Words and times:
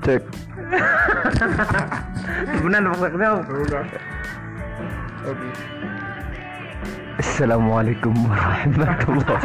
Cek. 0.00 0.24
Benar 2.64 2.80
maksudnya. 2.88 3.44
Oke. 5.28 5.48
Assalamualaikum 7.20 8.16
warahmatullahi 8.24 9.44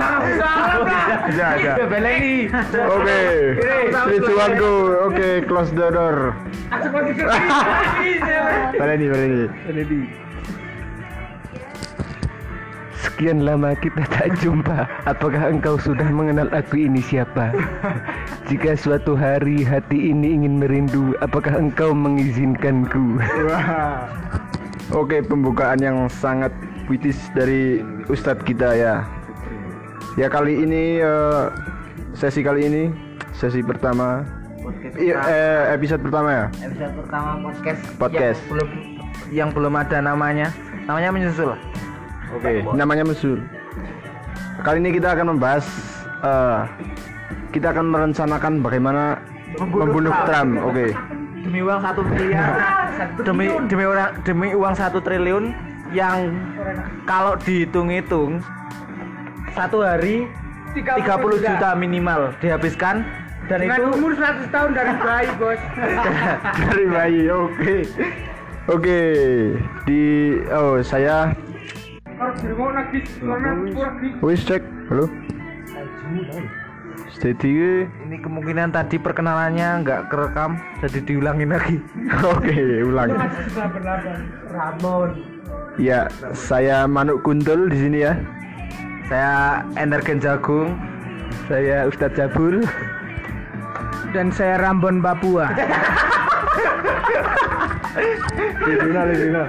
Ya, 1.36 1.60
ya. 1.60 1.74
Baleni. 1.92 2.48
Oke. 2.72 3.20
Oke, 5.12 5.44
close 5.44 5.76
the 5.76 5.92
door. 5.92 6.32
Baleni, 8.80 9.06
baleni. 9.12 10.08
Sekian 13.04 13.44
lama 13.44 13.76
kita 13.76 14.08
tak 14.08 14.40
jumpa. 14.40 14.88
Apakah 15.04 15.52
engkau 15.52 15.76
sudah 15.76 16.08
mengenal 16.08 16.48
aku 16.56 16.80
ini 16.80 17.04
siapa? 17.04 17.52
Jika 18.46 18.78
suatu 18.78 19.18
hari 19.18 19.66
hati 19.66 20.14
ini 20.14 20.38
ingin 20.38 20.62
merindu, 20.62 21.18
apakah 21.18 21.58
engkau 21.58 21.98
mengizinkanku? 21.98 23.18
Wah. 23.50 24.06
Oke, 24.94 25.26
pembukaan 25.26 25.82
yang 25.82 26.06
sangat 26.06 26.54
puitis 26.86 27.18
dari 27.34 27.82
Ustadz 28.06 28.46
kita 28.46 28.78
ya. 28.78 29.02
Ya 30.14 30.30
kali 30.30 30.62
ini 30.62 31.02
eh, 31.02 31.46
sesi 32.14 32.46
kali 32.46 32.70
ini 32.70 32.84
sesi 33.34 33.66
pertama 33.66 34.22
Iya, 34.98 35.18
eh, 35.26 35.64
episode 35.78 36.02
pertama 36.06 36.30
ya. 36.30 36.46
Episode 36.70 36.94
pertama 37.02 37.30
podcast. 37.50 37.82
Podcast. 37.98 38.40
Yang 38.42 38.50
belum 38.50 38.70
yang 39.34 39.50
belum 39.54 39.74
ada 39.74 39.98
namanya. 40.06 40.48
Namanya 40.86 41.10
menyusul. 41.10 41.58
Oke, 42.34 42.62
namanya 42.78 43.06
Mesur. 43.06 43.42
Kali 44.62 44.82
ini 44.82 44.98
kita 44.98 45.14
akan 45.18 45.38
membahas 45.38 45.66
eh, 46.22 46.60
kita 47.56 47.72
akan 47.72 47.88
merencanakan 47.88 48.60
bagaimana 48.60 49.24
membunuh, 49.56 50.12
Trump. 50.28 50.60
Oke. 50.68 50.92
Demi 51.40 51.60
uang 51.64 51.80
satu 51.80 52.02
miliar. 52.04 52.52
demi 53.24 53.48
demi 53.72 53.84
orang 53.88 54.12
demi 54.28 54.48
uang 54.52 54.76
satu 54.76 55.00
triliun 55.00 55.56
yang 55.96 56.36
kalau 57.08 57.40
dihitung-hitung 57.40 58.44
satu 59.56 59.88
hari 59.88 60.28
30 60.76 61.00
juta 61.40 61.70
minimal 61.80 62.36
dihabiskan 62.44 63.08
dan 63.48 63.60
itu 63.64 63.84
umur 63.88 64.12
100 64.18 64.52
tahun 64.52 64.70
dari 64.76 64.94
bayi 65.00 65.30
bos 65.40 65.62
Dari 66.68 66.86
bayi. 66.92 67.22
Oke. 67.32 67.76
Oke. 68.68 69.02
Di 69.88 70.02
oh 70.52 70.84
saya 70.84 71.32
wis 74.20 74.42
cek. 74.44 74.64
Halo. 74.92 75.06
Steady. 77.16 77.88
ini 78.04 78.20
kemungkinan 78.20 78.70
tadi 78.70 79.00
perkenalannya 79.00 79.82
nggak 79.82 80.12
kerekam 80.12 80.60
jadi 80.84 81.00
diulangin 81.02 81.48
lagi 81.48 81.80
Oke, 82.36 82.84
ulang. 82.84 83.16
Ramon 84.52 85.10
Ya, 85.76 86.08
saya 86.32 86.84
Manuk 86.86 87.24
Kuntul 87.24 87.68
di 87.68 87.80
sini 87.80 88.04
ya. 88.04 88.20
saya 89.08 89.34
Energen 89.76 90.20
Jagung 90.20 90.76
Saya 91.48 91.88
Ustadz 91.88 92.16
Jabul. 92.16 92.64
dan 94.12 94.28
saya 94.30 94.60
Rambon 94.60 95.00
Papua 95.00 95.52
Di 98.66 98.76
sini. 99.16 99.40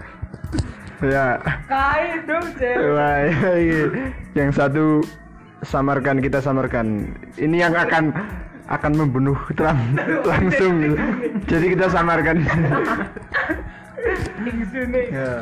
Ya, 1.00 1.40
kain 1.64 2.28
dong 2.28 2.44
cewek 2.60 2.92
wah, 2.92 3.24
iya. 3.56 3.84
yang 4.36 4.52
satu 4.52 5.00
samarkan 5.62 6.20
kita 6.20 6.38
samarkan. 6.38 7.08
Ini 7.34 7.56
yang 7.58 7.72
akan 7.72 8.12
akan 8.68 8.92
membunuh 8.94 9.38
Trump 9.54 9.80
langsung. 10.30 10.92
Jadi 11.48 11.66
kita 11.72 11.88
samarkan. 11.88 12.44
di 14.40 14.64
sini 14.68 15.02
Ya. 15.08 15.40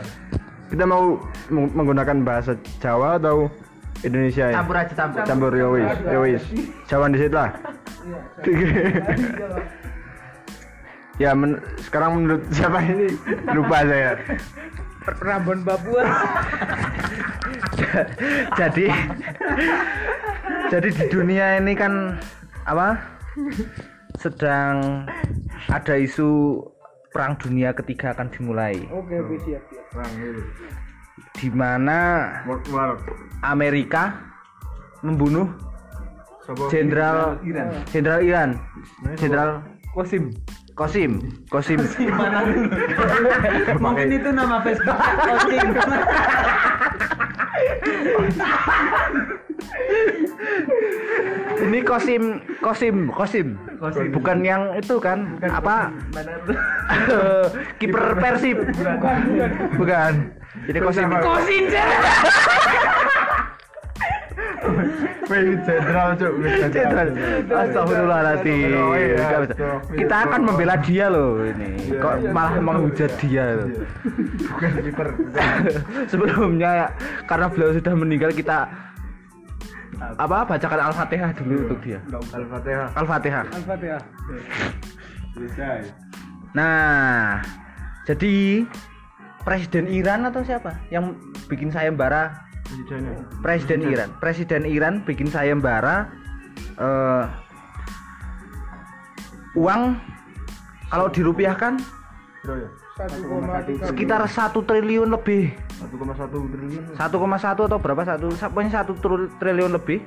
Kita 0.68 0.84
mau 0.84 1.18
meng- 1.48 1.72
menggunakan 1.72 2.22
bahasa 2.22 2.52
Jawa 2.78 3.16
atau 3.16 3.50
Indonesia 4.00 4.46
ya? 4.46 4.54
campur 4.54 4.76
aja 4.76 4.94
campur 4.94 5.20
Campur 5.24 5.52
ya 5.52 5.66
wis, 5.66 5.90
ya 6.04 6.18
wis. 6.20 6.42
Jawa 6.86 7.08
di 7.08 7.26
lah. 7.26 7.50
ya 11.18 11.30
men- 11.34 11.58
sekarang 11.80 12.10
menurut 12.16 12.42
siapa 12.52 12.78
ini 12.80 13.10
lupa 13.50 13.82
saya. 13.82 14.12
Rambon 15.16 15.64
Papua. 15.64 16.04
Jadi 18.60 18.86
jadi 20.68 20.88
di 20.92 21.04
dunia 21.08 21.56
ini 21.56 21.72
kan 21.72 22.20
apa 22.68 23.00
sedang 24.20 25.08
ada 25.72 25.94
isu 25.96 26.60
perang 27.08 27.40
dunia 27.40 27.72
ketiga 27.72 28.12
akan 28.12 28.28
dimulai. 28.28 28.76
Oke 28.92 29.16
oke 29.16 29.36
siap 29.48 29.62
siap. 29.72 29.84
Di 31.40 31.48
mana 31.48 32.00
Amerika 33.40 34.12
membunuh 35.00 35.48
jenderal 36.68 37.40
jenderal 37.88 38.20
Iran. 38.20 38.50
Jenderal 39.16 39.64
Kosim 40.78 41.18
Kosim. 41.50 41.74
Kosim 41.82 42.06
mungkin 43.82 44.14
itu 44.14 44.30
nama 44.30 44.62
Facebook 44.62 44.94
Kosim. 44.94 45.66
Ini 51.66 51.78
Kosim 51.82 52.22
Kosim 52.62 52.96
Kosim. 53.10 53.58
Bukan 54.14 54.46
yang 54.46 54.70
itu 54.78 55.02
kan 55.02 55.34
apa? 55.50 55.90
Kiper 57.82 58.14
Persib. 58.22 58.62
Bukan 59.74 60.12
ini 60.70 60.78
Kosim. 60.78 61.10
Kosim 61.10 61.64
Wih, 65.28 65.54
jenderal 65.62 66.16
cuk, 66.18 66.32
Jenderal. 66.74 67.08
Astagfirullahaladzim. 67.46 68.74
Kita 69.94 70.16
akan 70.26 70.40
membela 70.48 70.74
dia 70.80 71.06
loh 71.12 71.38
ini. 71.44 71.94
Kok 71.94 72.32
malah 72.34 72.58
menghujat 72.58 73.12
dia 73.22 73.54
loh. 73.54 73.68
Bukan 74.48 74.70
kiper. 74.82 75.08
Sebelumnya 76.10 76.70
ya, 76.84 76.86
karena 77.28 77.46
beliau 77.52 77.70
sudah 77.76 77.92
meninggal 77.94 78.30
kita 78.34 78.66
apa 79.98 80.46
bacakan 80.46 80.80
Al-Fatihah 80.90 81.30
dulu 81.34 81.54
untuk 81.66 81.78
dia. 81.82 81.98
Al-Fatihah. 82.10 82.88
Al-Fatihah. 82.94 83.44
Al-Fatihah 83.50 84.02
Nah, 86.56 87.42
jadi 88.08 88.66
Presiden 89.46 89.88
Iran 89.88 90.28
atau 90.28 90.44
siapa 90.44 90.76
yang 90.92 91.16
bikin 91.48 91.72
sayembara 91.72 92.47
Presiden 93.40 93.80
Iran. 93.88 94.08
Presiden 94.20 94.62
Iran 94.68 94.94
bikin 95.08 95.32
sayembara 95.32 96.12
eh, 96.76 97.24
uang 99.56 99.82
kalau 100.88 101.08
dirupiahkan 101.08 101.80
sekitar 103.88 104.24
satu 104.28 104.64
triliun 104.64 105.08
lebih 105.12 105.52
1,1 105.78 106.52
triliun. 106.54 106.82
1,1 106.96 107.68
atau 107.68 107.78
berapa 107.78 108.02
satu 108.02 108.26
pokoknya 108.34 108.72
satu 108.82 108.92
triliun 109.38 109.72
lebih 109.74 110.02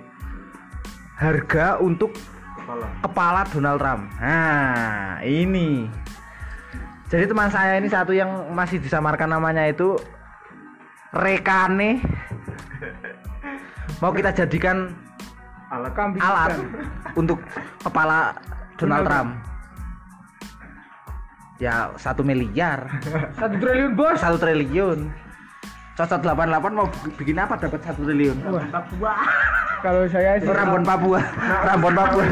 harga 1.16 1.78
untuk 1.80 2.12
Kepala. 2.58 2.88
kepala 3.06 3.42
Donald 3.54 3.78
Trump. 3.78 4.04
Nah, 4.18 5.22
ini. 5.22 5.86
Jadi 7.12 7.28
teman 7.28 7.52
saya 7.52 7.78
ini 7.78 7.92
satu 7.92 8.16
yang 8.16 8.50
masih 8.56 8.82
disamarkan 8.82 9.30
namanya 9.30 9.68
itu 9.68 10.00
Rekane. 11.12 12.00
Mau 14.02 14.12
kita 14.14 14.34
jadikan 14.34 14.92
Alat 15.72 15.96
kambing 15.96 16.20
alat 16.20 16.52
untuk 17.22 17.40
kepala 17.80 18.36
Donald 18.76 19.08
Trump. 19.08 19.32
Ya 21.62 21.94
satu 21.96 22.26
miliar, 22.26 22.92
satu 23.40 23.56
triliun 23.56 23.96
bos 23.96 24.20
satu 24.20 24.36
triliun. 24.36 25.08
Cocok 25.96 26.20
88 26.24 26.76
mau 26.76 26.88
bikin 27.16 27.40
apa 27.40 27.56
dapat 27.56 27.80
satu 27.88 28.04
triliun? 28.04 28.36
kalau 29.86 30.04
saya 30.12 30.42
sih 30.44 30.50
Rambon 30.50 30.84
Papua, 30.84 31.24
Rambon 31.64 31.94
Papua. 31.96 32.26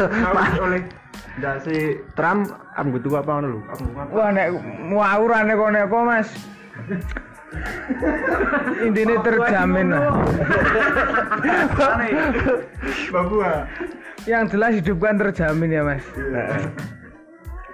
oleh 0.59 0.83
Nggak 1.39 1.55
si 1.63 1.95
Trump 2.19 2.51
ambu 2.75 2.99
tua 2.99 3.23
apa 3.23 3.39
ngono 3.39 3.47
lho? 3.55 3.61
wah 4.11 4.29
nek 4.35 4.51
muaurane 4.83 5.53
kok 5.55 5.69
nek 5.71 5.85
kok 5.87 6.03
mas 6.03 6.29
intinya 8.85 9.17
terjamin 9.25 9.87
lah 9.91 10.03
Papua. 13.09 13.65
yang 14.29 14.45
jelas 14.45 14.77
hidup 14.77 14.97
kan 15.01 15.15
terjamin 15.17 15.69
ya 15.73 15.81
mas 15.83 16.03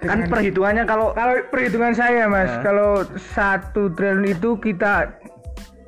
Kan 0.06 0.30
perhitungannya 0.30 0.86
kalau 0.86 1.18
kalau 1.18 1.34
perhitungan 1.50 1.98
saya 1.98 2.30
mas 2.30 2.52
kalau 2.62 3.02
satu 3.18 3.90
triliun 3.98 4.38
itu 4.38 4.54
kita 4.62 5.18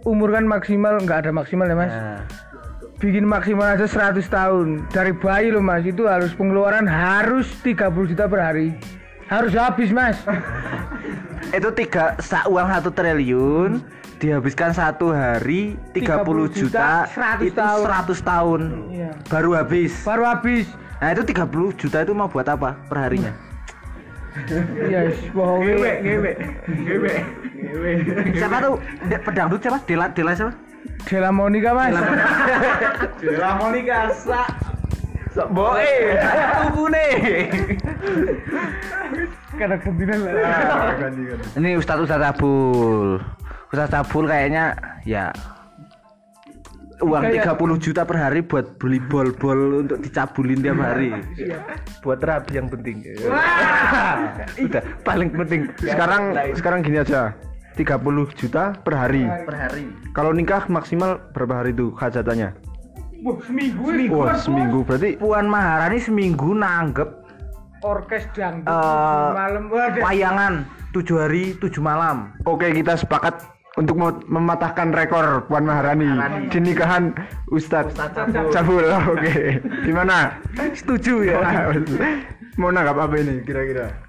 umur 0.10 0.34
kan 0.34 0.50
maksimal 0.50 0.98
nggak 0.98 1.28
ada 1.28 1.31
maksimal 1.31 1.69
ya 1.69 1.78
mas 1.78 1.94
Nah, 1.94 2.22
bikin 2.98 3.30
maksimal 3.30 3.78
aja 3.78 3.86
100 3.86 4.25
tahun. 4.25 4.89
Dari 4.89 5.13
bayi 5.13 5.54
loh 5.54 5.62
Mas, 5.62 5.86
itu 5.86 6.10
harus 6.10 6.34
pengeluaran 6.34 6.89
harus 6.89 7.45
30 7.62 8.10
juta 8.10 8.25
per 8.25 8.42
hari. 8.42 8.74
Harus 9.30 9.54
habis 9.54 9.94
Mas. 9.94 10.18
Itu 11.54 11.70
tiga 11.72 12.16
sa 12.20 12.44
uang 12.46 12.68
satu 12.68 12.90
triliun 12.92 13.80
dihabiskan 14.18 14.74
satu 14.74 15.14
hari 15.14 15.78
30 15.94 16.26
30 16.26 16.50
juta, 16.50 17.06
juta, 17.06 17.38
100 17.38 17.46
itu 17.46 17.56
tahun. 17.56 17.86
100 17.86 18.20
tahun 18.26 18.62
Iya. 18.90 19.12
baru 19.30 19.50
habis. 19.54 19.94
Baru 20.02 20.24
habis. 20.26 20.66
Nah 20.98 21.14
itu 21.14 21.22
30 21.24 21.46
juta 21.78 21.98
itu 22.02 22.14
mau 22.18 22.26
buat 22.26 22.48
apa 22.50 22.74
perharinya? 22.90 23.32
Iya, 24.78 25.10
yes, 25.10 25.18
bohong. 25.34 25.66
siapa 28.38 28.58
tuh 28.62 28.78
Dek, 29.10 29.22
pedangdut 29.26 29.60
siapa? 29.62 29.80
Dela 29.90 30.06
Dela 30.14 30.32
siapa? 30.38 30.54
Dela 31.10 31.30
Monica 31.34 31.74
Mas. 31.74 31.94
Dela 33.18 33.50
Monica 33.58 34.00
sa 34.26 34.46
Sok 35.38 35.50
boe, 35.54 35.94
nih. 36.89 37.13
Karena 39.54 39.78
kentinan 39.78 40.19
lah. 40.25 40.34
Ini 41.54 41.78
Ustadz 41.78 42.10
Ustadz 42.10 42.25
Abul. 42.25 43.22
Ustadz 43.69 43.94
Abul 43.94 44.25
kayaknya 44.25 44.74
ya 45.06 45.30
uang 46.98 47.22
Kayak- 47.30 47.54
30 47.54 47.78
juta 47.78 48.01
per 48.01 48.18
hari 48.18 48.42
buat 48.42 48.81
beli 48.81 48.98
bol-bol 48.98 49.86
untuk 49.86 50.01
dicabulin 50.01 50.66
tiap 50.66 50.81
hari. 50.81 51.13
buat 52.01 52.18
rapi 52.18 52.57
yang 52.57 52.74
penting 52.74 53.06
udah 54.57 54.81
paling 55.06 55.30
penting 55.30 55.69
Sekarang 55.78 56.34
sekarang 56.57 56.81
gini 56.81 56.98
aja. 56.98 57.38
30 57.78 58.34
juta 58.34 58.74
per 58.74 58.98
hari. 58.98 59.30
Per 59.45 59.54
hari. 59.54 59.86
Kalau 60.10 60.34
nikah 60.34 60.66
maksimal 60.66 61.22
berapa 61.30 61.62
hari 61.62 61.78
itu 61.78 61.94
hajatannya? 61.94 62.57
Wah, 63.27 63.38
seminggu. 63.44 63.83
Seminggu. 63.83 64.15
Wah, 64.18 64.35
seminggu 64.35 64.79
berarti 64.81 65.09
Puan 65.18 65.45
Maharani 65.45 66.00
seminggu 66.00 66.56
nanggep 66.56 67.09
Orkes 67.77 68.24
dangdut 68.31 68.71
Eh, 68.71 69.29
malam 69.35 69.63
wayangan 70.01 70.53
tujuh 70.89 71.19
hari 71.19 71.53
tujuh 71.59 71.77
malam. 71.77 72.33
Oke, 72.44 72.71
kita 72.71 72.95
sepakat 72.95 73.38
untuk 73.77 73.94
mem- 73.94 74.25
mematahkan 74.25 74.89
rekor 74.89 75.45
Puan 75.45 75.62
Maharani 75.62 76.09
di 76.47 76.57
nikahan 76.57 77.13
Ustadz 77.51 77.94
Cabul. 78.50 78.81
Oke, 79.12 79.62
gimana? 79.83 80.33
Setuju 80.74 81.21
ya. 81.27 81.38
Mau 82.57 82.74
nanggap 82.74 82.97
apa 82.97 83.15
ini 83.15 83.45
kira-kira? 83.45 84.06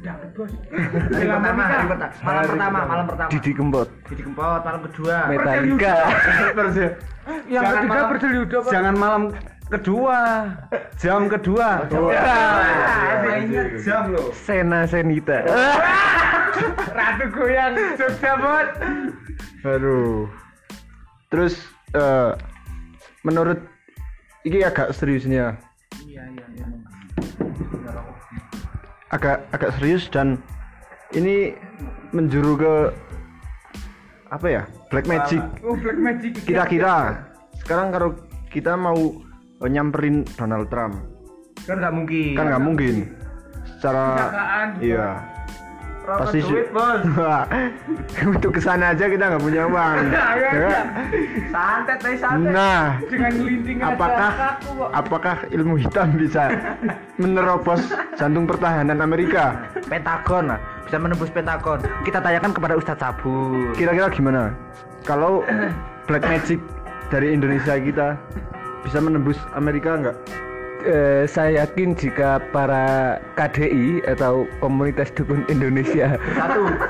Dela 0.00 1.36
Monica. 1.42 2.08
malam 2.24 2.42
pertama, 2.48 2.78
malam 2.88 3.04
pertama. 3.04 3.28
Didi 3.28 3.52
Kempot 3.52 3.88
Didi 4.08 4.22
Kempot, 4.24 4.60
malam 4.64 4.80
kedua. 4.88 5.16
Metallica 5.28 5.94
Yang 7.52 7.64
ketiga 7.68 8.00
berdeluda 8.08 8.56
Pak. 8.64 8.72
Jangan 8.72 8.94
malam 8.98 9.22
kedua, 9.70 10.18
jam 10.98 11.30
kedua. 11.30 11.68
jam 13.84 14.02
loh. 14.10 14.28
Sena 14.34 14.84
Senita 14.84 15.44
Ratu 16.98 17.24
goyang 17.32 17.74
Jogja 17.96 18.32
Bot. 18.36 18.68
Aduh. 19.64 20.28
Terus 21.32 21.56
eh, 21.96 22.32
menurut 23.24 23.60
ini 24.44 24.60
agak 24.60 24.92
seriusnya. 24.92 25.56
Iya, 26.04 26.22
iya, 26.28 26.44
iya. 26.58 26.66
Agak 29.12 29.44
agak 29.52 29.70
serius 29.76 30.08
dan 30.08 30.40
ini 31.12 31.52
menjuru 32.10 32.56
ke 32.56 32.74
apa 34.32 34.46
ya? 34.48 34.62
Black 34.88 35.04
magic. 35.04 35.40
Oh, 35.60 35.76
Black 35.76 36.00
Magic. 36.00 36.32
Kira-kira 36.44 37.20
sekarang 37.60 37.92
kalau 37.92 38.10
kita 38.48 38.72
mau 38.76 38.96
nyamperin 39.62 40.26
Donald 40.36 40.66
Trump 40.68 40.98
Kan 41.62 41.78
nggak 41.78 41.94
mungkin. 41.94 42.34
kan 42.34 42.44
nggak 42.50 42.64
mungkin. 42.64 42.94
Secara 43.78 44.04
Kecelakaan 44.18 44.68
Pasti 46.02 46.42
duit, 46.42 46.66
Bos. 46.74 47.00
Untuk 48.34 48.58
ke 48.58 48.60
sana 48.60 48.90
aja 48.90 49.06
kita 49.06 49.22
nggak 49.22 49.42
punya 49.42 49.62
uang. 49.70 49.96
Ya? 50.52 50.84
Santet, 51.48 51.98
teh 52.02 52.16
santet. 52.18 52.52
Nah, 52.52 52.98
Dengan 53.08 53.32
linting 53.40 53.78
aja 53.80 53.94
apakah 53.94 54.30
kaku 54.36 54.72
apakah 54.92 55.36
ilmu 55.48 55.74
hitam 55.80 56.08
bisa 56.18 56.52
menerobos 57.22 57.80
jantung 58.18 58.44
pertahanan 58.44 59.00
Amerika? 59.00 59.56
Pentagon 59.86 60.58
bisa 60.84 60.96
menembus 60.98 61.30
Pentagon. 61.30 61.80
Kita 62.04 62.18
tanyakan 62.20 62.52
kepada 62.52 62.74
Ustadz 62.76 63.00
Sabur. 63.00 63.72
Kira-kira 63.78 64.12
gimana? 64.12 64.52
Kalau 65.06 65.46
black 66.10 66.26
magic 66.26 66.58
dari 67.08 67.32
Indonesia 67.32 67.78
kita 67.78 68.18
bisa 68.82 68.98
menembus 68.98 69.38
Amerika 69.54 69.96
nggak? 69.96 70.16
Eh, 70.82 71.30
saya 71.30 71.62
yakin 71.62 71.94
jika 71.94 72.42
para 72.50 73.14
KDI 73.38 74.02
atau 74.02 74.50
komunitas 74.58 75.14
dukun 75.14 75.46
Indonesia 75.46 76.18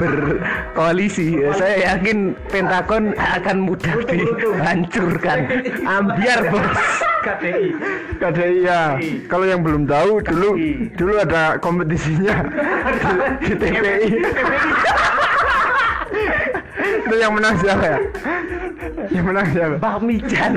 berkoalisi, 0.01 1.37
eh, 1.37 1.53
saya 1.53 1.93
yakin 1.93 2.33
Pentagon 2.49 3.13
akan 3.13 3.57
mudah 3.69 3.93
dihancurkan. 4.09 5.69
Ambiar 5.85 6.41
bos. 6.49 6.81
KTI. 7.21 7.69
KDI 8.17 8.57
ya. 8.65 8.97
Kalau 9.29 9.45
yang 9.45 9.61
belum 9.61 9.85
tahu 9.85 10.25
dulu 10.25 10.57
dulu 10.97 11.13
ada 11.21 11.61
kompetisinya 11.61 12.49
di, 13.45 13.53
di 13.53 13.55
TPI. 13.61 14.09
Itu 16.93 17.15
yang 17.17 17.33
menang 17.33 17.55
siapa 17.61 17.85
ya? 17.85 17.99
Yang 19.09 19.25
menang 19.25 19.47
siapa? 19.53 19.75
Pak 19.81 19.97
Mijan. 20.05 20.53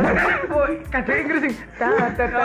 Oh, 0.52 0.68
kadang 0.92 1.18
Inggris 1.24 1.42
sing. 1.48 1.54
Ta 1.80 1.90
ta 2.16 2.26
ta. 2.28 2.44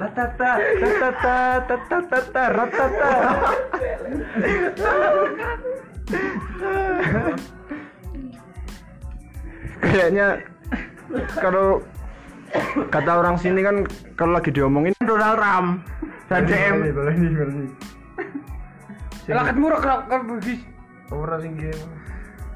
Ratata, 0.00 0.50
ratata, 0.80 1.36
ratata, 1.68 2.42
ratata. 2.56 3.10
Kayaknya 9.80 10.28
kalau 11.36 11.84
kata 12.88 13.10
orang 13.12 13.36
sini 13.36 13.60
kan 13.60 13.76
kalau 14.16 14.40
lagi 14.40 14.50
diomongin 14.54 14.94
Donald 15.04 15.36
Trump 15.36 15.84
dan 16.32 16.42
DM. 16.48 16.76
Lah 19.30 19.44
ketemu 19.46 19.66
rok 19.68 19.84
rok 19.84 20.02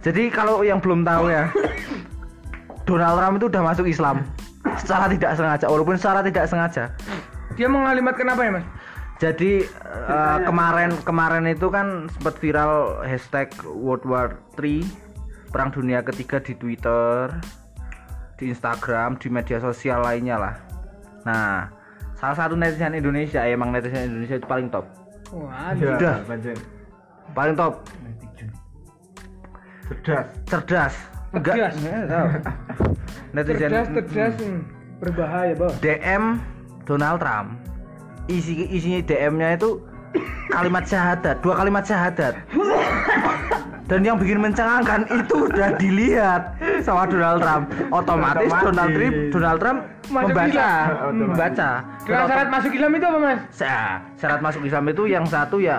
Jadi 0.04 0.28
kalau 0.30 0.62
yang 0.62 0.78
belum 0.78 1.02
tahu 1.02 1.32
ya, 1.32 1.50
Donald 2.88 3.16
Trump 3.18 3.34
itu 3.40 3.46
udah 3.50 3.62
masuk 3.64 3.87
Islam 3.88 4.25
secara 4.80 5.11
tidak 5.11 5.37
sengaja, 5.37 5.66
walaupun 5.68 5.96
secara 5.96 6.20
tidak 6.25 6.44
sengaja. 6.49 6.84
Dia 7.54 7.68
mengalimatkan 7.68 8.26
apa 8.30 8.42
ya, 8.42 8.50
Mas? 8.54 8.66
Jadi 9.23 9.62
eh, 9.64 10.38
kemarin 10.42 10.90
kemarin 11.06 11.46
itu 11.46 11.70
kan 11.70 12.11
sempat 12.11 12.34
viral 12.42 13.06
hashtag 13.06 13.49
World 13.62 14.02
War 14.04 14.42
3 14.58 14.82
Perang 15.54 15.70
Dunia 15.70 16.02
Ketiga 16.02 16.42
di 16.42 16.58
Twitter, 16.58 17.30
di 18.34 18.50
Instagram, 18.50 19.14
di 19.23 19.30
media 19.30 19.62
sosial 19.62 20.02
lainnya 20.02 20.34
lah. 20.34 20.54
Nah, 21.23 21.70
salah 22.18 22.34
satu 22.34 22.58
netizen 22.58 22.99
Indonesia, 22.99 23.38
ya, 23.46 23.54
emang 23.54 23.70
netizen 23.70 24.11
Indonesia 24.11 24.42
itu 24.42 24.49
paling 24.50 24.66
top, 24.66 24.90
Wah, 25.30 25.70
Udah. 25.78 26.26
paling 27.32 27.54
top, 27.54 27.87
cerdas. 29.88 30.26
cerdas, 30.49 30.95
enggak, 31.35 31.55
Cerdas. 31.57 31.75
enggak 31.81 32.05
tahu. 32.09 32.29
netizen 33.35 33.71
cerdas, 33.71 33.88
cerdas, 33.93 34.35
hmm. 34.41 34.61
berbahaya, 35.00 35.53
Bos. 35.57 35.75
DM 35.83 36.25
Donald 36.88 37.19
Trump 37.21 37.49
isi 38.29 38.64
isinya 38.73 39.00
DM-nya 39.05 39.49
itu 39.61 39.81
kalimat 40.49 40.85
syahadat 40.88 41.37
dua 41.45 41.55
kalimat 41.61 41.85
syahadat 41.85 42.35
dan 43.85 44.00
yang 44.00 44.17
bikin 44.17 44.41
mencengangkan 44.41 45.05
itu 45.12 45.35
udah 45.45 45.76
dilihat 45.76 46.57
sama 46.81 47.04
Donald 47.04 47.38
Trump 47.38 47.64
otomatis, 47.90 48.50
Donald 48.50 48.90
Trump 48.90 49.14
Donald 49.31 49.59
Trump 49.59 49.81
Masuk 50.04 50.28
membaca 50.28 50.69
Islam. 50.85 51.14
membaca 51.16 51.69
Dengan 52.02 52.25
syarat 52.26 52.49
masuk 52.50 52.73
Islam 52.73 52.90
itu 52.93 53.07
apa, 53.07 53.19
Mas? 53.19 53.38
Sa- 53.50 53.99
syarat 54.14 54.40
masuk 54.40 54.62
Islam 54.62 54.85
itu 54.87 55.02
yang 55.07 55.25
satu 55.25 55.57
ya 55.59 55.78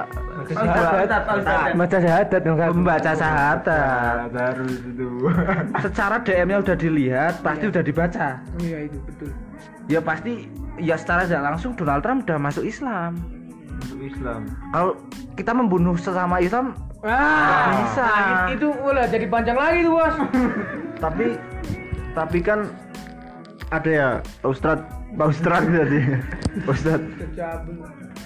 Baca 1.75 1.97
syahadat 1.97 2.41
yang 2.41 2.57
satu. 2.57 2.73
membaca 2.73 3.11
syahadat 3.13 4.29
Harus 4.31 4.73
itu. 4.79 5.09
secara 5.83 6.15
DM-nya 6.19 6.57
udah 6.59 6.75
dilihat 6.75 7.33
pasti 7.39 7.65
udah 7.65 7.81
dibaca 7.81 8.27
Iya, 8.57 8.77
itu 8.83 8.97
betul. 9.03 9.29
ya 9.85 9.99
pasti 9.99 10.49
ya 10.77 10.95
secara 10.95 11.23
tidak 11.23 11.43
langsung 11.47 11.71
Donald 11.73 12.01
Trump 12.01 12.19
udah 12.23 12.37
masuk 12.39 12.63
Islam 12.63 13.21
Untuk 13.77 14.01
Islam. 14.01 14.41
kalau 14.71 14.91
kita 15.35 15.51
membunuh 15.51 15.93
sesama 15.95 16.39
Islam 16.39 16.73
Ah, 17.01 17.69
bisa. 17.77 18.01
nah, 18.01 18.49
itu 18.49 18.65
ulah 18.73 19.05
jadi 19.05 19.29
panjang 19.29 19.53
lagi 19.53 19.85
tuh, 19.85 19.93
Bos. 19.93 20.15
Tapi 20.99 21.25
tapi 22.15 22.39
kan 22.39 22.71
ada 23.73 23.89
ya 23.89 24.09
Pak 24.39 24.49
Ustad 24.49 24.79
Pak 25.15 25.27
Ustad 25.31 25.63
tadi 25.75 25.99
Pak 26.63 26.73
Ustad 26.75 27.01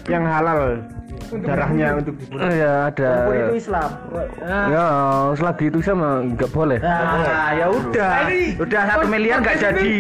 yang 0.10 0.26
halal 0.26 0.82
darahnya 1.38 2.02
untuk 2.02 2.16
dibunuh. 2.18 2.42
Oh, 2.42 2.54
ya 2.54 2.74
ada. 2.90 3.10
Itu 3.30 3.56
Islam. 3.62 3.90
Ya, 4.74 4.86
selagi 5.38 5.66
itu 5.70 5.80
sama 5.86 6.26
nggak 6.26 6.50
boleh. 6.50 6.80
Ah, 6.82 7.54
ya 7.54 7.66
udah. 7.70 8.14
Udah 8.58 8.82
satu 8.90 9.06
miliar 9.06 9.38
nggak 9.46 9.58
jadi. 9.62 9.94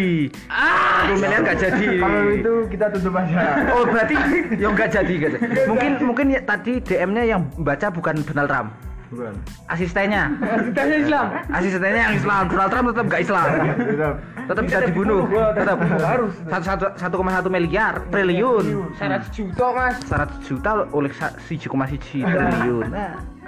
Satu 0.49 1.13
miliar 1.21 1.39
nggak 1.45 1.59
jadi. 1.61 1.89
Kalau 2.01 2.21
itu 2.33 2.53
kita 2.73 2.85
tutup 2.97 3.13
aja. 3.13 3.37
Oh 3.77 3.83
berarti 3.85 4.15
yang 4.57 4.73
nggak 4.73 4.89
jadi 4.89 5.13
nggak 5.13 5.31
jadi. 5.37 5.45
Mungkin 5.69 5.91
mungkin 6.01 6.25
ya, 6.33 6.41
tadi 6.41 6.81
DM-nya 6.81 7.23
yang 7.29 7.41
baca 7.61 7.87
bukan 7.93 8.25
Donald 8.25 8.49
Trump. 8.49 8.69
Bukan. 9.09 9.33
Asistennya. 9.65 10.29
Kita 10.69 10.81
Islam. 10.85 11.27
Asistennya 11.49 12.01
yang 12.05 12.13
Islam. 12.13 12.43
Donald 12.45 12.69
Trump 12.69 12.85
tetap 12.93 13.05
nggak 13.09 13.21
Islam. 13.21 13.45
Tetap. 13.73 14.13
Tetap 14.45 14.63
bisa 14.65 14.79
dibunuh. 14.85 15.21
Tetap. 15.51 15.77
Harus. 15.97 16.33
Satu 16.45 16.63
satu 16.63 16.85
satu 16.93 17.13
koma 17.17 17.33
satu 17.33 17.49
miliar 17.49 18.05
triliun. 18.07 18.93
Syarat 18.95 19.25
juta 19.33 19.65
mas. 19.73 19.97
100 20.05 20.45
juta 20.45 20.69
oleh 20.89 21.09
sa- 21.11 21.33
1,1 21.41 21.97
triliun. 22.21 22.85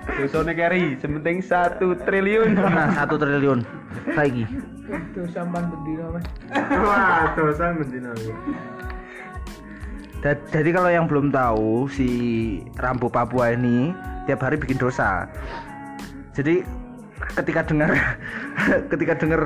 Dosone 0.01 0.57
carry, 0.57 0.97
sementing 0.97 1.45
satu 1.45 1.93
triliun. 1.93 2.57
Nah, 2.57 2.89
satu 2.97 3.21
triliun. 3.21 3.61
Lagi. 4.11 4.49
Itu 4.89 5.29
sampan 5.29 5.69
bendino 5.69 6.09
mas. 6.09 6.25
Wah, 6.73 7.37
dosa 7.37 7.69
mendina. 7.71 8.09
Da- 10.21 10.41
Jadi 10.49 10.69
kalau 10.69 10.89
yang 10.89 11.05
belum 11.05 11.29
tahu 11.29 11.85
si 11.87 12.09
Rambo 12.77 13.09
Papua 13.09 13.53
ini 13.53 13.89
tiap 14.23 14.39
hari 14.39 14.55
bikin 14.55 14.77
dosa. 14.77 15.25
Jadi 16.31 16.63
ketika 17.35 17.61
dengar 17.63 17.91
ketika 18.91 19.13
dengar 19.15 19.41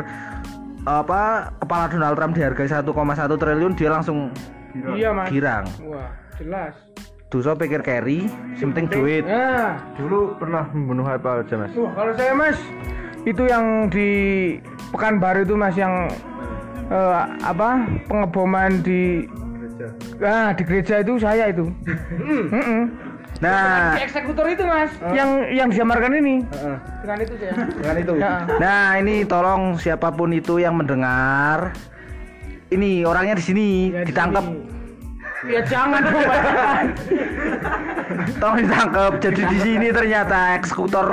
apa 0.86 1.50
kepala 1.58 1.90
Donald 1.90 2.16
Trump 2.16 2.34
dihargai 2.34 2.70
1,1 2.70 2.86
triliun 3.36 3.74
dia 3.74 3.90
langsung 3.90 4.30
Iya 4.76 5.10
mas. 5.12 5.28
girang. 5.32 5.66
Wah 5.82 6.12
jelas. 6.36 6.76
Dosa 7.26 7.52
pikir 7.52 7.82
carry, 7.82 8.30
yang 8.62 8.72
penting 8.72 8.88
duit. 8.88 9.24
Nah, 9.26 9.82
Dulu 9.98 10.38
pernah 10.38 10.70
membunuh 10.72 11.04
apa 11.04 11.42
aja, 11.42 11.58
Mas? 11.58 11.74
wah 11.74 11.92
kalau 11.92 12.14
saya 12.16 12.32
mas 12.32 12.56
itu 13.26 13.44
yang 13.44 13.90
di 13.90 14.10
Pekanbaru 14.94 15.44
itu 15.44 15.58
mas 15.58 15.74
yang 15.74 16.08
eh, 16.88 17.16
apa 17.42 17.82
pengeboman 18.06 18.80
di 18.80 19.26
ah 20.22 20.50
di 20.52 20.64
gereja 20.64 21.02
itu 21.02 21.14
saya 21.18 21.50
itu. 21.50 21.66
Mm-mm. 22.16 22.84
Nah, 23.36 24.00
Si 24.00 24.08
eksekutor 24.08 24.48
itu 24.48 24.64
mas, 24.64 24.88
yang 25.12 25.44
yang 25.52 25.68
disamarkan 25.68 26.16
ini. 26.16 26.36
Dengan 27.04 27.18
itu 27.20 27.34
saya. 27.36 27.54
Dengan 27.68 27.96
itu. 28.00 28.14
Nah 28.58 28.96
ini 28.96 29.28
tolong 29.28 29.76
siapa 29.76 30.08
pun 30.10 30.32
itu 30.32 30.56
yang 30.56 30.80
mendengar 30.80 31.76
ini 32.72 33.04
orangnya 33.04 33.36
di 33.36 33.44
sini 33.44 33.68
Ya, 33.92 34.02
di 34.02 34.12
ditangkap. 34.12 34.44
sini. 34.44 34.75
Ya 35.44 35.62
jangan 35.68 36.00
dong. 36.08 36.24
Mas. 36.24 36.96
Tolong 38.40 38.58
ditangkap. 38.64 39.12
Jadi 39.20 39.42
di 39.52 39.58
sini 39.60 39.88
ternyata 39.92 40.56
eksekutor 40.56 41.12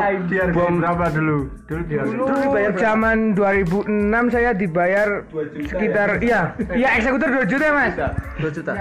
bom 0.55 0.79
berapa 0.79 1.11
dulu? 1.11 1.51
Dulu 1.67 1.83
dihargai. 1.91 2.15
Dulu 2.15 2.79
zaman 2.79 3.35
2006 3.35 4.35
saya 4.35 4.51
dibayar 4.55 5.27
sekitar 5.67 6.23
iya, 6.23 6.55
iya 6.71 6.89
eksekutor 7.03 7.29
2 7.43 7.51
juta 7.51 7.67
mas. 7.75 7.95
2 8.39 8.57
juta. 8.57 8.73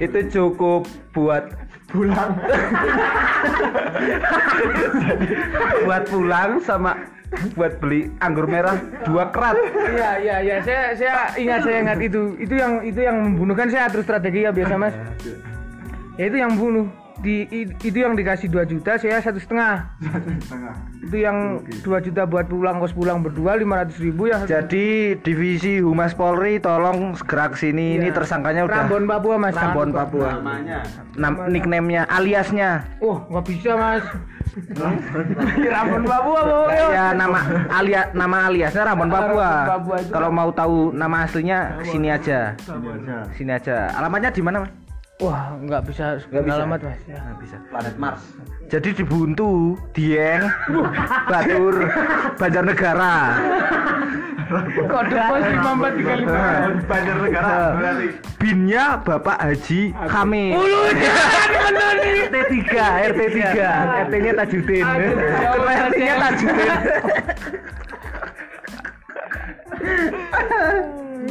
Itu 0.00 0.18
cukup 0.32 0.88
buat 1.12 1.44
pulang. 1.92 2.32
Buat 5.88 6.04
pulang 6.12 6.60
sama 6.60 6.92
buat 7.52 7.76
beli 7.78 8.08
anggur 8.18 8.46
merah 8.46 8.76
dua 9.04 9.28
kerat. 9.28 9.56
Iya 9.88 10.10
iya 10.18 10.36
iya 10.40 10.56
saya 10.60 10.82
saya 10.92 11.14
ingat 11.36 11.60
saya 11.62 11.78
ingat 11.84 11.98
itu 12.00 12.34
itu 12.36 12.54
yang 12.54 12.80
itu 12.80 13.00
yang 13.00 13.16
membunuh 13.20 13.52
kan 13.52 13.68
saya 13.68 13.86
atur 13.86 14.00
strategi 14.00 14.44
ya 14.44 14.50
biasa 14.50 14.74
mas. 14.74 14.94
Ya 16.16 16.24
itu 16.26 16.36
yang 16.36 16.56
bunuh 16.56 16.88
di 17.18 17.50
itu 17.82 17.98
yang 17.98 18.14
dikasih 18.14 18.46
2 18.46 18.62
juta 18.70 18.94
saya 18.94 19.18
satu 19.18 19.42
setengah 19.42 19.90
itu 21.02 21.18
yang 21.18 21.58
2 21.82 22.06
juta 22.06 22.22
buat 22.22 22.46
pulang 22.46 22.78
kos 22.78 22.94
pulang 22.94 23.26
berdua 23.26 23.58
500 23.58 23.98
ribu 23.98 24.30
ya 24.30 24.46
Jadi 24.46 25.18
divisi 25.18 25.82
Humas 25.82 26.14
Polri 26.14 26.62
tolong 26.62 27.18
segera 27.18 27.50
ke 27.50 27.58
sini. 27.58 27.98
Ini 27.98 28.10
Iya. 28.10 28.22
tersangkanya 28.22 28.70
udah 28.70 28.86
Rambon 28.86 29.10
Papua 29.10 29.34
mas 29.34 29.50
Rambon 29.50 29.90
Papua. 29.90 30.30
Nam 31.18 31.50
nickname-nya, 31.50 32.06
aliasnya. 32.06 32.86
oh 33.02 33.26
nggak 33.26 33.44
bisa 33.50 33.74
mas 33.74 34.02
Rambon 35.68 36.02
Papua 36.04 36.40
pokoknya 36.42 36.84
Ya 36.90 37.06
nama 37.12 37.38
alia 37.70 38.02
nama 38.12 38.36
aliasnya 38.46 38.82
Rambon 38.84 39.08
Papua. 39.08 39.48
Rambon 39.48 39.70
Papua 39.70 39.96
itu. 40.00 40.10
Kalau 40.12 40.30
mau 40.30 40.50
tahu 40.50 40.76
nama 40.92 41.16
aslinya 41.24 41.58
sini 41.82 42.08
aja. 42.10 42.54
Sini 43.34 43.52
aja. 43.52 43.92
Alamatnya 43.94 44.30
di 44.30 44.42
mana, 44.42 44.66
Mas? 44.66 44.72
wah 45.18 45.50
nggak 45.58 45.82
bisa 45.82 46.14
Nggak 46.30 46.44
bisa. 46.46 46.56
alamat 46.62 46.80
mas 46.86 47.00
ya. 47.10 47.18
Nggak 47.18 47.38
bisa. 47.42 47.56
Planet 47.70 47.96
Mars. 47.98 48.22
Jadi 48.70 48.88
di 48.94 49.02
Buntu, 49.02 49.74
Dieng, 49.90 50.46
Batur, 51.26 51.74
Banjarnegara. 52.38 53.16
Kode 54.88 55.16
pos 55.16 55.44
lima 55.44 55.70
empat 55.76 55.92
tiga 56.00 56.14
lima 56.16 56.40
Banjar 56.88 57.16
negara 57.20 57.56
berarti. 57.76 58.08
Binnya 58.40 58.84
Bapak 59.04 59.38
Haji 59.44 59.80
Hamid. 59.92 60.52
RT 62.28 62.36
3, 62.68 63.10
RT 63.12 63.20
3. 63.34 64.04
RT-nya 64.08 64.32
Tajudin. 64.40 64.84
RT-nya 65.68 66.14
Tajudin. 66.16 66.72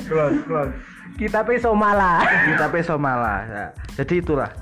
Close, 0.07 0.39
close. 0.45 0.73
Kita 1.17 1.41
pe 1.41 1.57
Somala. 1.57 2.21
Kita 2.45 2.69
peso 2.69 2.95
malah. 3.01 3.41
Ya. 3.49 3.65
Jadi 3.97 4.21
itulah. 4.21 4.53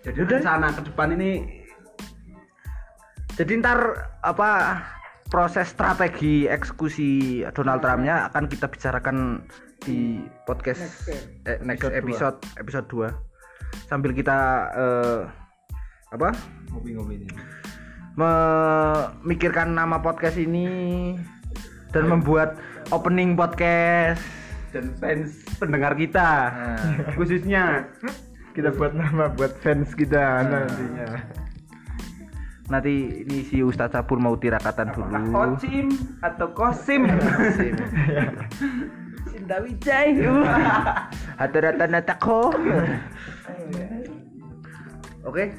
Jadi 0.00 0.22
rencana 0.22 0.70
ke 0.70 0.80
depan 0.86 1.18
ini 1.18 1.30
Jadi 3.36 3.58
ntar 3.60 4.06
apa 4.24 4.80
proses 5.26 5.74
strategi 5.74 6.46
eksekusi 6.46 7.42
Donald 7.50 7.82
Trumpnya 7.82 8.30
akan 8.30 8.46
kita 8.46 8.70
bicarakan 8.70 9.42
di 9.82 10.22
podcast 10.46 11.10
eh, 11.46 11.58
next 11.62 11.86
episode 11.90 12.38
episode 12.56 12.86
2 12.88 13.90
sambil 13.90 14.14
kita 14.14 14.38
eh, 14.74 15.20
apa? 16.14 16.30
Ngopi-ngopi 16.70 17.14
ini. 17.20 17.28
memikirkan 18.16 19.76
nama 19.76 20.00
podcast 20.00 20.40
ini 20.40 21.12
dan 21.92 22.08
membuat 22.08 22.56
opening 22.88 23.36
podcast 23.36 24.24
Dan 24.72 24.96
fans. 24.96 25.44
pendengar 25.60 25.92
kita 25.96 26.52
khususnya. 27.16 27.84
Kita 28.56 28.72
buat 28.72 28.96
nama 28.96 29.28
buat 29.36 29.52
fans 29.60 29.92
kita 29.92 30.48
nantinya. 30.48 31.44
Nanti 32.66 33.22
ini 33.22 33.46
si 33.46 33.62
Ustadz 33.62 33.94
Sabur 33.94 34.18
mau 34.18 34.34
tirakatan 34.34 34.90
dulu. 34.90 35.14
Kocim 35.30 35.86
atau 36.22 36.50
kosim? 36.50 37.06
Sinta 39.36 39.60
Wijay 39.62 40.16
Hadaratan 41.38 41.90
natako 41.92 42.50
Oke 45.28 45.52